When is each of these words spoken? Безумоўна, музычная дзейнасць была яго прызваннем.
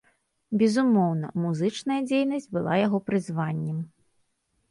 Безумоўна, 0.59 1.27
музычная 1.43 1.97
дзейнасць 2.07 2.49
была 2.57 2.73
яго 2.85 2.97
прызваннем. 3.09 3.77